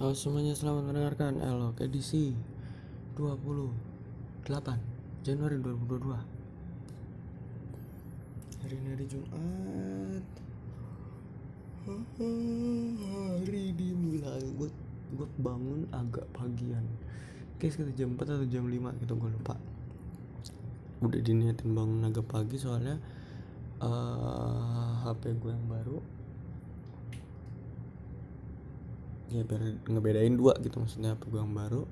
Halo 0.00 0.16
semuanya 0.16 0.56
selamat 0.56 0.88
mendengarkan 0.88 1.36
Elok 1.36 1.76
edisi 1.84 2.32
28 3.12 3.68
Januari 5.20 5.60
2022 5.60 6.16
Hari 8.64 8.72
ini 8.72 8.88
hari 8.88 9.04
Jumat. 9.04 10.24
Hari 11.84 13.64
dimulai 13.76 14.40
Gue 14.56 14.72
gue 15.12 15.28
bangun 15.36 15.84
agak 15.92 16.24
pagian 16.32 16.88
Kayak 17.60 17.76
sekitar 17.76 17.92
jam 17.92 18.16
4 18.16 18.32
atau 18.32 18.48
jam 18.48 18.64
5 18.64 18.96
gitu 18.96 19.12
gue 19.12 19.28
lupa. 19.28 19.60
Udah 21.04 21.20
diniatin 21.20 21.76
bangun 21.76 22.00
agak 22.08 22.24
pagi 22.32 22.56
soalnya 22.56 22.96
uh, 23.84 25.04
HP 25.04 25.36
gue 25.36 25.52
yang 25.52 25.68
baru 25.68 26.21
ya 29.32 29.42
biar 29.48 29.80
ngebedain 29.88 30.36
dua 30.36 30.52
gitu 30.60 30.76
maksudnya 30.78 31.16
yang 31.16 31.56
baru. 31.56 31.82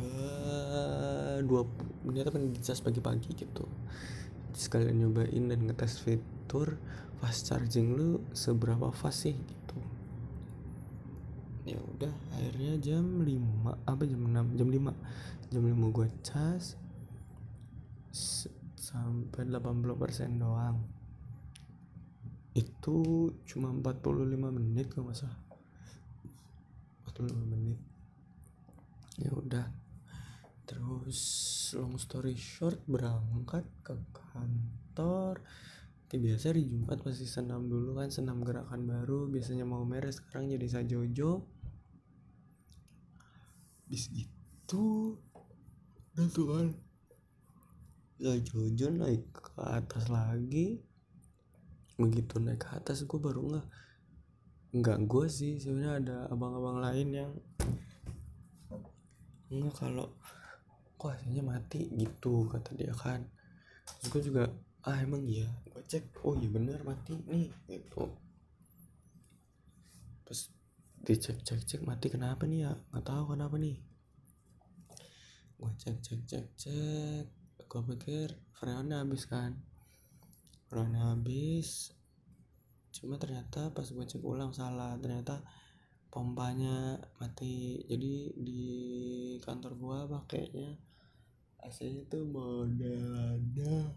Uh, 0.00 1.44
dua 1.44 1.68
ternyata 2.00 2.32
pengen 2.32 2.56
dicas 2.56 2.80
pagi-pagi 2.80 3.30
gitu. 3.36 3.68
Sekalian 4.56 4.96
nyobain 4.96 5.52
dan 5.52 5.68
ngetes 5.68 6.00
fitur 6.00 6.80
fast 7.20 7.52
charging 7.52 7.92
lu 7.94 8.24
seberapa 8.32 8.88
fast 8.90 9.28
sih 9.28 9.36
gitu. 9.36 9.76
Ya 11.68 11.76
udah 11.76 12.14
akhirnya 12.32 12.80
jam 12.80 13.20
5 13.20 13.84
apa 13.84 14.02
jam 14.08 14.20
6 14.24 14.56
jam 14.56 14.68
5 14.72 15.52
jam 15.52 15.62
5 15.62 15.94
gue 15.94 16.08
cas 16.24 16.80
sampai 18.80 19.46
80% 19.46 20.40
doang 20.40 20.99
itu 22.50 23.30
cuma 23.46 23.70
45 23.70 24.58
menit 24.58 24.90
kalau 24.90 25.10
nggak 25.10 25.22
salah. 25.22 25.38
45 27.06 27.46
menit. 27.46 27.78
Ya 29.22 29.30
udah. 29.30 29.66
Terus 30.66 31.20
long 31.78 31.94
story 31.98 32.34
short 32.34 32.82
berangkat 32.90 33.62
ke 33.86 33.94
kantor. 34.14 35.42
Kayak 36.10 36.22
biasa 36.26 36.58
di 36.58 36.66
Jumat 36.66 36.98
pasti 37.06 37.26
senam 37.26 37.70
dulu 37.70 37.94
kan 37.94 38.10
senam 38.10 38.42
gerakan 38.42 38.82
baru. 38.82 39.30
Biasanya 39.30 39.62
mau 39.62 39.86
meres 39.86 40.18
sekarang 40.18 40.50
jadi 40.50 40.66
sajojo. 40.66 41.46
Bis 43.86 44.10
itu 44.10 45.14
dan 46.18 46.26
tuh 46.34 46.46
kan. 46.50 46.68
Sajojo 48.18 48.86
naik 48.90 49.22
ke 49.30 49.62
atas 49.62 50.10
lagi 50.10 50.89
begitu 52.00 52.40
naik 52.40 52.64
ke 52.64 52.68
atas 52.72 53.04
gue 53.04 53.20
baru 53.20 53.40
nggak 53.44 53.66
nggak 54.70 54.98
gue 55.04 55.26
sih 55.26 55.58
sebenarnya 55.58 55.92
ada 56.00 56.16
abang-abang 56.32 56.78
lain 56.80 57.08
yang 57.12 57.32
nggak 59.50 59.74
kalau 59.74 60.06
kok 61.00 61.16
hasilnya 61.16 61.42
mati? 61.42 61.90
Gitu 61.90 62.46
kata 62.46 62.70
dia 62.76 62.92
kan. 62.92 63.24
Gue 64.12 64.20
juga 64.22 64.46
ah 64.86 65.00
emang 65.00 65.24
iya? 65.26 65.48
Gue 65.72 65.82
cek 65.82 66.22
oh 66.22 66.36
iya 66.36 66.48
bener 66.52 66.84
mati 66.86 67.18
nih 67.26 67.50
gitu. 67.66 68.06
Terus 70.22 70.54
dicek 71.02 71.42
cek 71.42 71.60
cek 71.64 71.82
mati 71.82 72.06
kenapa 72.12 72.44
nih 72.46 72.68
ya? 72.68 72.72
Nggak 72.92 73.04
tahu 73.08 73.24
kenapa 73.34 73.56
nih. 73.58 73.80
Gue 75.58 75.72
cek 75.80 75.96
cek 75.98 76.20
cek 76.30 76.46
cek. 76.54 77.24
Gue 77.66 77.82
pikir 77.96 78.38
freonnya 78.54 79.00
habis 79.02 79.26
kan. 79.26 79.58
Freonnya 80.70 81.16
habis 81.16 81.90
cuma 83.00 83.16
ternyata 83.16 83.72
pas 83.72 83.88
gue 83.88 84.04
cek 84.04 84.20
ulang 84.20 84.52
salah 84.52 84.94
ternyata 85.00 85.40
pompanya 86.10 86.98
mati. 87.22 87.78
Jadi 87.86 88.34
di 88.34 88.62
kantor 89.38 89.72
gua 89.78 89.98
pakainya 90.10 90.74
AC 91.62 92.10
tuh 92.10 92.26
modelannya 92.26 93.94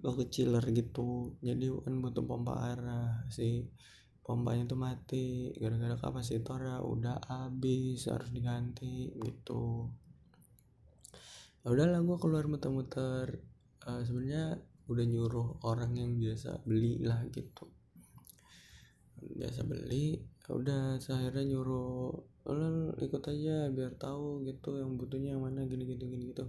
baku 0.00 0.24
chiller 0.32 0.64
gitu. 0.70 1.34
Jadi 1.42 1.66
kan 1.84 1.94
butuh 2.00 2.24
pompa 2.24 2.54
air 2.70 2.80
si 3.28 3.66
pompanya 4.22 4.70
tuh 4.70 4.78
mati. 4.78 5.52
Gara-gara 5.58 5.98
kapasitornya 5.98 6.80
udah 6.80 7.18
habis 7.26 8.06
harus 8.06 8.30
diganti 8.30 9.12
gitu. 9.18 9.90
Ya 11.66 11.74
udahlah 11.74 12.00
gua 12.06 12.16
keluar 12.22 12.46
muter-muter. 12.46 13.42
Uh, 13.88 14.04
sebenarnya 14.04 14.60
udah 14.88 15.04
nyuruh 15.04 15.60
orang 15.68 15.92
yang 16.00 16.16
biasa 16.16 16.64
beli 16.64 17.04
lah 17.04 17.20
gitu. 17.28 17.68
Biasa 19.20 19.68
beli 19.68 20.16
ya 20.48 20.56
udah 20.56 20.96
akhirnya 20.96 21.44
nyuruh 21.44 22.08
lo 22.48 22.96
ikut 22.96 23.20
aja 23.28 23.68
biar 23.68 23.92
tahu 24.00 24.48
gitu 24.48 24.80
yang 24.80 24.96
butuhnya 24.96 25.36
yang 25.36 25.44
mana 25.44 25.68
gini 25.68 25.84
gitu 25.84 26.08
gini 26.08 26.32
gitu. 26.32 26.48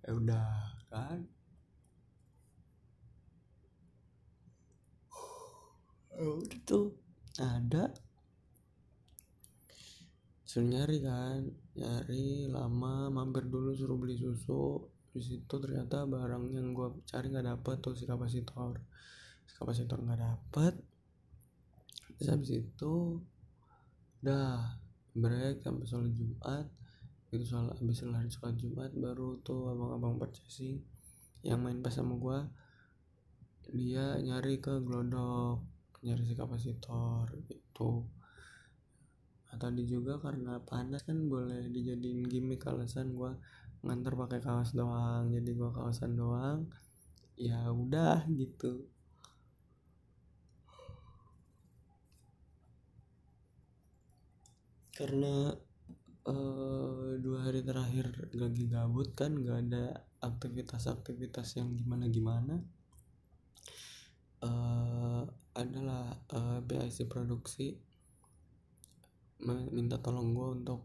Ya 0.00 0.16
udah 0.16 0.48
kan? 0.88 1.28
Ya 6.16 6.24
udah 6.24 6.60
tuh 6.64 6.96
ada. 7.36 7.92
Suruh 10.48 10.70
nyari 10.70 11.02
kan 11.04 11.50
nyari 11.76 12.48
lama 12.48 13.10
mampir 13.12 13.44
dulu 13.50 13.76
suruh 13.76 13.98
beli 13.98 14.16
susu 14.16 14.93
di 15.14 15.22
situ 15.22 15.54
ternyata 15.62 16.02
barang 16.10 16.50
yang 16.50 16.74
gue 16.74 17.06
cari 17.06 17.30
nggak 17.30 17.46
dapet 17.46 17.76
tuh 17.78 17.94
si 17.94 18.02
kapasitor. 18.02 18.82
Si 19.46 19.54
kapasitor 19.54 20.02
nggak 20.02 20.18
dapet. 20.18 20.74
Terus 22.18 22.28
habis 22.34 22.50
itu 22.50 23.22
udah 24.26 24.74
break 25.14 25.62
sampai 25.62 25.86
sholat 25.86 26.10
jumat. 26.10 26.66
Itu 27.30 27.46
soal 27.46 27.70
habis 27.70 28.02
lari 28.02 28.26
sholat 28.26 28.58
jumat 28.58 28.90
baru 28.90 29.38
tuh 29.46 29.70
abang-abang 29.70 30.18
purchasing 30.18 30.82
yang 31.46 31.62
main 31.62 31.78
pas 31.84 31.94
sama 31.94 32.16
gue 32.16 32.38
dia 33.70 34.16
nyari 34.20 34.64
ke 34.64 34.80
glodok 34.80 35.60
nyari 36.00 36.24
si 36.24 36.32
kapasitor 36.32 37.28
gitu 37.48 38.08
nah, 39.54 39.70
tadi 39.70 39.86
juga 39.86 40.18
karena 40.18 40.58
panas 40.58 41.06
kan 41.06 41.30
boleh 41.30 41.70
dijadiin 41.70 42.26
gimmick 42.26 42.66
alasan 42.66 43.14
gue 43.14 43.30
nganter 43.86 44.18
pakai 44.18 44.40
kaos 44.42 44.74
doang. 44.74 45.30
Jadi 45.30 45.50
gue 45.54 45.70
kaosan 45.70 46.18
doang 46.18 46.66
ya 47.38 47.70
udah 47.70 48.26
gitu. 48.34 48.90
Karena 54.94 55.54
uh, 56.26 57.10
dua 57.18 57.38
hari 57.46 57.62
terakhir 57.62 58.10
lagi 58.34 58.66
gabut 58.66 59.14
kan 59.14 59.38
gak 59.38 59.70
ada 59.70 59.84
aktivitas-aktivitas 60.22 61.58
yang 61.58 61.74
gimana-gimana 61.78 62.58
uh, 64.42 65.22
adalah 65.54 66.18
uh, 66.34 66.58
BIC 66.62 67.06
produksi 67.06 67.78
minta 69.46 70.00
tolong 70.00 70.32
gue 70.32 70.48
untuk 70.62 70.80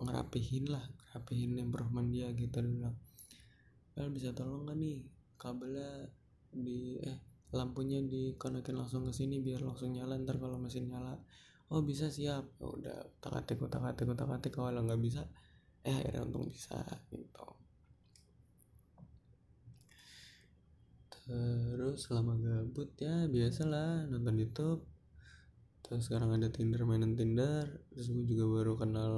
ngerapihin 0.00 0.68
lah 0.72 0.82
ngerapihin 0.82 1.60
improvement 1.60 2.08
dia 2.10 2.32
gitu. 2.34 2.58
Dia 2.60 2.72
bilang 2.72 2.96
Bel 3.94 4.10
bisa 4.10 4.34
tolong 4.34 4.66
gak 4.66 4.74
nih 4.74 5.06
kabelnya 5.38 6.10
di 6.50 6.98
eh 6.98 7.18
lampunya 7.54 8.02
dikonekin 8.02 8.74
langsung 8.74 9.06
ke 9.06 9.14
sini 9.14 9.38
biar 9.38 9.62
langsung 9.62 9.94
nyala 9.94 10.18
ntar 10.18 10.42
kalau 10.42 10.58
mesin 10.58 10.90
nyala. 10.90 11.14
Oh 11.70 11.80
bisa 11.86 12.10
siap. 12.10 12.58
Ya 12.58 12.66
udah 12.66 12.98
utak 13.20 13.32
atik 13.38 13.62
utak 13.62 13.82
atik 13.86 14.10
atik 14.10 14.52
kalau 14.58 14.82
nggak 14.82 14.98
bisa 14.98 15.22
eh 15.86 15.94
akhirnya 15.94 16.26
untung 16.26 16.50
bisa 16.50 16.80
gitu. 17.14 17.46
Terus 21.24 22.04
selama 22.04 22.36
gabut 22.36 22.92
ya 23.00 23.30
biasalah 23.30 24.10
nonton 24.12 24.36
YouTube 24.36 24.93
terus 25.84 26.08
sekarang 26.08 26.32
ada 26.32 26.48
Tinder 26.48 26.88
mainan 26.88 27.12
Tinder. 27.12 27.68
Terus 27.92 28.08
gue 28.08 28.24
juga 28.24 28.44
baru 28.48 28.72
kenal 28.80 29.12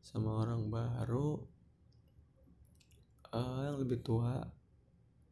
sama 0.00 0.40
orang 0.40 0.72
baru. 0.72 1.44
Uh, 3.30 3.60
yang 3.68 3.76
lebih 3.84 4.00
tua. 4.00 4.40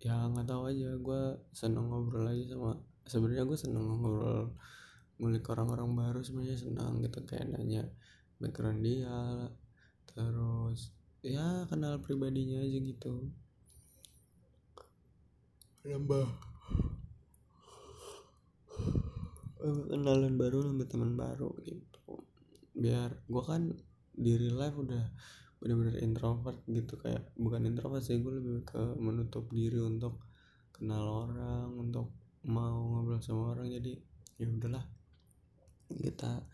Ya 0.04 0.28
nggak 0.28 0.44
tahu 0.44 0.68
aja. 0.68 0.92
Gue 1.00 1.40
seneng 1.56 1.88
ngobrol 1.88 2.28
aja 2.28 2.52
sama 2.52 2.76
sebenarnya 3.08 3.48
gue 3.48 3.58
seneng 3.58 3.82
ngobrol 3.88 4.52
ngulik 5.18 5.48
orang-orang 5.50 5.96
baru 5.96 6.20
sebenarnya 6.20 6.60
senang 6.60 7.00
gitu. 7.00 7.24
Kayak 7.24 7.56
nanya 7.56 7.88
background 8.36 8.84
dia. 8.84 9.48
Terus 10.04 10.92
ya 11.24 11.64
kenal 11.66 11.98
pribadinya 12.04 12.60
aja 12.60 12.78
gitu. 12.78 13.32
Nambah 15.88 16.57
kenalan 19.58 20.34
baru 20.38 20.64
nambah 20.64 20.88
teman 20.88 21.18
baru 21.18 21.50
gitu. 21.66 22.22
Biar 22.74 23.10
gue 23.26 23.42
kan 23.42 23.74
di 24.14 24.32
real 24.34 24.58
life 24.58 24.78
udah 24.78 25.04
bener-bener 25.58 25.98
introvert 26.02 26.62
gitu 26.70 26.94
kayak 27.02 27.34
bukan 27.34 27.66
introvert 27.66 28.02
sih 28.02 28.22
gue 28.22 28.30
lebih 28.30 28.62
ke 28.62 28.78
menutup 28.98 29.50
diri 29.50 29.82
untuk 29.82 30.22
kenal 30.70 31.26
orang 31.26 31.74
untuk 31.74 32.14
mau 32.46 32.78
ngobrol 32.94 33.18
sama 33.18 33.58
orang. 33.58 33.66
Jadi 33.66 33.98
ya 34.38 34.46
udahlah 34.46 34.84
kita 35.90 36.46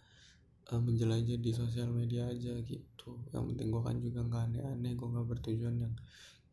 uh, 0.72 0.80
menjelajah 0.80 1.36
di 1.36 1.50
sosial 1.52 1.92
media 1.92 2.32
aja 2.32 2.56
gitu. 2.64 3.20
Yang 3.36 3.44
penting 3.52 3.68
gue 3.68 3.82
kan 3.84 3.96
juga 4.00 4.20
nggak 4.24 4.42
aneh-aneh 4.48 4.92
gue 4.96 5.08
nggak 5.12 5.26
bertujuan 5.28 5.76
yang 5.84 5.94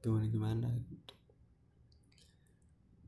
gimana-gimana 0.01 0.67
gitu 0.89 1.20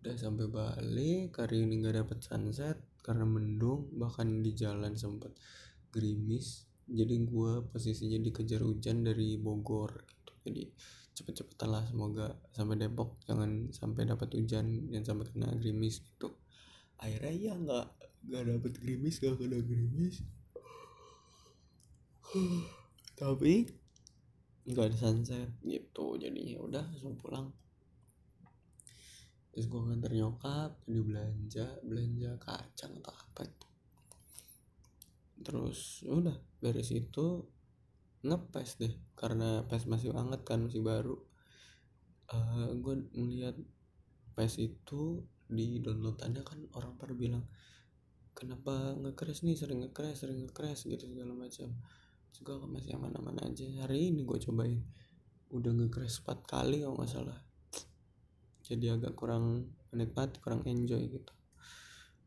udah 0.03 0.19
sampai 0.19 0.51
balik 0.51 1.31
hari 1.39 1.63
ini 1.63 1.79
nggak 1.79 2.03
dapet 2.03 2.19
sunset 2.27 2.75
karena 2.99 3.23
mendung 3.23 3.87
bahkan 3.95 4.43
di 4.43 4.51
jalan 4.51 4.99
sempat 4.99 5.31
gerimis. 5.95 6.67
Jadi 6.83 7.23
gue 7.23 7.63
posisinya 7.71 8.19
dikejar 8.19 8.67
hujan 8.67 9.07
dari 9.07 9.39
Bogor 9.39 10.03
gitu. 10.03 10.35
Jadi 10.43 10.63
cepet-cepetan 11.15 11.69
lah 11.71 11.87
semoga 11.87 12.35
sampai 12.51 12.83
Depok 12.83 13.15
jangan 13.23 13.71
sampai 13.71 14.03
dapat 14.03 14.27
hujan 14.35 14.91
dan 14.91 15.07
sampai 15.07 15.23
kena 15.31 15.55
gerimis 15.55 16.03
gitu. 16.03 16.35
Akhirnya 16.99 17.31
ya 17.31 17.53
nggak 17.55 17.87
nggak 18.27 18.43
dapet 18.43 18.71
gerimis 18.83 19.23
gak 19.23 19.39
kena 19.39 19.63
gerimis. 19.63 20.19
Tapi 23.23 23.71
nggak 24.67 24.83
ada 24.83 24.97
sunset 24.99 25.47
gitu 25.63 26.19
jadinya 26.19 26.59
udah 26.59 26.83
langsung 26.91 27.15
pulang 27.15 27.55
terus 29.53 29.69
gue 29.69 29.81
nganter 29.85 30.17
nyokap 30.17 30.81
jadi 30.89 31.01
belanja 31.05 31.65
belanja 31.85 32.31
kacang 32.41 32.97
atau 32.97 33.13
apa. 33.13 33.41
Itu 33.45 33.67
terus 35.45 36.01
udah 36.09 36.33
dari 36.57 36.81
situ 36.81 37.45
ngepes 38.25 38.81
deh 38.81 38.93
karena 39.13 39.61
pes 39.69 39.85
masih 39.85 40.09
hangat 40.17 40.41
kan 40.41 40.65
masih 40.65 40.81
baru. 40.81 41.13
Uh, 42.33 42.65
eh, 42.65 42.69
gue 42.81 42.95
ngeliat 43.13 43.53
pes 44.33 44.57
itu 44.57 45.21
di 45.45 45.77
downloadannya 45.85 46.41
kan 46.41 46.59
orang 46.73 46.97
pada 46.97 47.13
bilang 47.13 47.45
kenapa 48.33 48.97
ngecrash 48.97 49.45
nih? 49.45 49.53
Sering 49.53 49.85
ngecrash 49.85 50.25
sering 50.25 50.49
ngecrash 50.49 50.89
gitu 50.89 51.05
segala 51.05 51.37
macam. 51.37 51.69
Juga 52.33 52.57
masih 52.65 52.97
aman-aman 52.97 53.37
aja. 53.45 53.69
Hari 53.85 54.09
ini 54.09 54.25
gue 54.25 54.41
cobain. 54.49 54.81
Udah 55.53 55.69
ngecrash 55.77 56.25
4 56.25 56.41
kali 56.41 56.81
kalau 56.81 56.97
nggak 56.97 57.11
salah 57.13 57.52
jadi 58.63 58.95
agak 58.95 59.13
kurang 59.19 59.75
menikmati 59.91 60.39
kurang 60.39 60.63
enjoy 60.63 61.03
gitu. 61.05 61.33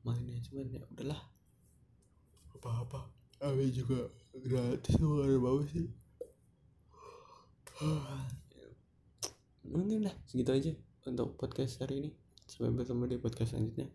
Mainnya 0.05 0.39
cuman 0.45 0.69
ya 0.71 0.83
udahlah. 0.93 1.21
Apa-apa 2.55 3.17
Awe 3.45 3.69
juga 3.69 4.09
gratis 4.33 4.97
kok 4.97 5.21
ada 5.21 5.37
bagus 5.37 5.69
sih. 5.73 5.89
Mungkin 9.67 10.09
lah 10.09 10.15
segitu 10.25 10.51
aja 10.53 10.73
untuk 11.05 11.37
podcast 11.37 11.85
hari 11.85 12.01
ini. 12.01 12.11
Sampai 12.49 12.73
bertemu 12.73 13.05
di 13.11 13.17
podcast 13.21 13.53
selanjutnya. 13.53 13.93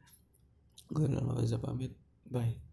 Gue 0.92 1.08
Lala 1.10 1.42
pamit. 1.58 1.96
Bye 2.28 2.71